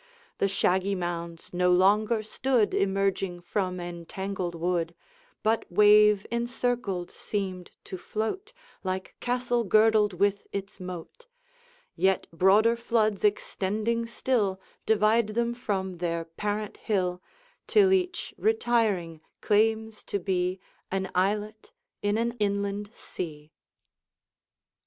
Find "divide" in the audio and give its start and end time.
14.87-15.27